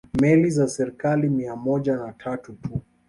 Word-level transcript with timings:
Meli 0.21 0.49
za 0.51 0.67
serikali 0.67 1.29
mia 1.29 1.55
moja 1.55 1.95
na 1.97 2.13
tatu 2.13 2.53
tu 2.53 2.81